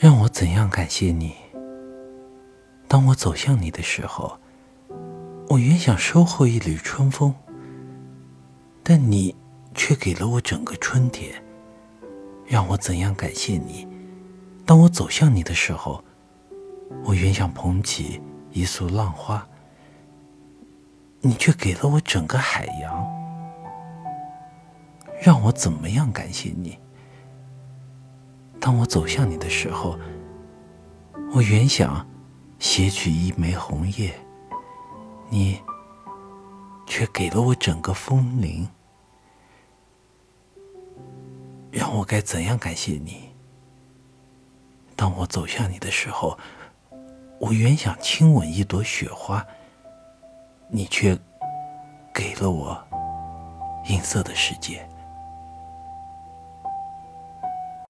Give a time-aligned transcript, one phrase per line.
[0.00, 1.34] 让我怎样感谢你？
[2.86, 4.38] 当我走向你的时候，
[5.48, 7.34] 我原想收获一缕春风，
[8.84, 9.34] 但你
[9.74, 11.42] 却给了我整个春天。
[12.46, 13.88] 让我怎样感谢你？
[14.64, 16.04] 当我走向你的时候，
[17.02, 18.22] 我原想捧起
[18.52, 19.44] 一束浪花，
[21.22, 23.04] 你却给了我整个海洋。
[25.20, 26.78] 让我怎么样感谢你？
[28.60, 29.98] 当我走向你的时候，
[31.32, 32.06] 我原想
[32.58, 34.12] 携取一枚红叶，
[35.30, 35.60] 你
[36.86, 38.68] 却给了我整个枫林。
[41.70, 43.30] 让我该怎样感谢你？
[44.96, 46.36] 当我走向你的时候，
[47.38, 49.46] 我原想亲吻一朵雪花，
[50.68, 51.16] 你却
[52.12, 52.76] 给了我
[53.88, 54.88] 银色的世界。